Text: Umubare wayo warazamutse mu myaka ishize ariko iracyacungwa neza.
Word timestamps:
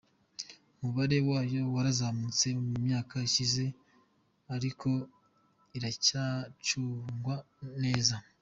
Umubare 0.77 1.17
wayo 1.29 1.61
warazamutse 1.73 2.47
mu 2.67 2.75
myaka 2.85 3.15
ishize 3.27 3.65
ariko 4.55 4.89
iracyacungwa 5.77 7.35
neza. 7.83 8.15